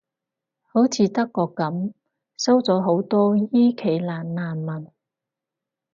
[0.63, 1.93] 好似德國噉，
[2.35, 4.89] 收咗好多伊期蘭難民